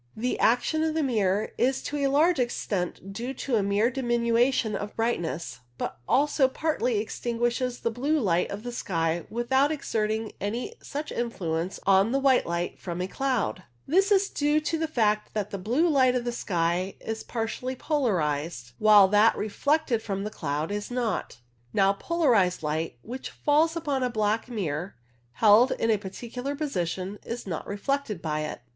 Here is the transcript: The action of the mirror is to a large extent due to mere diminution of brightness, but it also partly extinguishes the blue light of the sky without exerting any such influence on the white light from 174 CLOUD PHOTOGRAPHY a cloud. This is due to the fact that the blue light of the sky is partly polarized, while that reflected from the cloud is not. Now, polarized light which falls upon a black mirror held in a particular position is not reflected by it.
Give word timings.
The 0.17 0.39
action 0.39 0.81
of 0.83 0.95
the 0.95 1.03
mirror 1.03 1.51
is 1.59 1.83
to 1.83 1.97
a 1.97 2.07
large 2.07 2.39
extent 2.39 3.13
due 3.13 3.35
to 3.35 3.61
mere 3.61 3.91
diminution 3.91 4.75
of 4.75 4.95
brightness, 4.95 5.59
but 5.77 5.91
it 5.91 5.99
also 6.07 6.47
partly 6.47 6.97
extinguishes 6.97 7.81
the 7.81 7.91
blue 7.91 8.19
light 8.19 8.49
of 8.49 8.63
the 8.63 8.71
sky 8.71 9.27
without 9.29 9.71
exerting 9.71 10.31
any 10.41 10.73
such 10.81 11.11
influence 11.11 11.79
on 11.85 12.11
the 12.13 12.17
white 12.19 12.47
light 12.47 12.79
from 12.79 12.97
174 12.97 13.15
CLOUD 13.15 13.35
PHOTOGRAPHY 13.37 13.61
a 13.61 13.61
cloud. 13.61 13.67
This 13.87 14.11
is 14.11 14.29
due 14.31 14.59
to 14.59 14.79
the 14.79 14.91
fact 14.91 15.35
that 15.35 15.51
the 15.51 15.59
blue 15.59 15.87
light 15.87 16.15
of 16.15 16.25
the 16.25 16.31
sky 16.31 16.95
is 16.99 17.21
partly 17.21 17.75
polarized, 17.75 18.71
while 18.79 19.07
that 19.07 19.37
reflected 19.37 20.01
from 20.01 20.23
the 20.23 20.31
cloud 20.31 20.71
is 20.71 20.89
not. 20.89 21.37
Now, 21.73 21.93
polarized 21.93 22.63
light 22.63 22.97
which 23.03 23.29
falls 23.29 23.75
upon 23.75 24.01
a 24.01 24.09
black 24.09 24.49
mirror 24.49 24.95
held 25.33 25.73
in 25.73 25.91
a 25.91 25.99
particular 25.99 26.55
position 26.55 27.19
is 27.23 27.45
not 27.45 27.67
reflected 27.67 28.19
by 28.23 28.39
it. 28.39 28.61